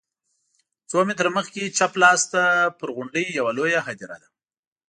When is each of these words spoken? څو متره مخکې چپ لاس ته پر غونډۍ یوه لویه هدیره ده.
څو 0.89 0.99
متره 1.07 1.29
مخکې 1.37 1.73
چپ 1.77 1.91
لاس 2.01 2.21
ته 2.31 2.43
پر 2.79 2.89
غونډۍ 2.95 3.25
یوه 3.39 3.51
لویه 3.57 3.79
هدیره 3.87 4.17
ده. 4.21 4.27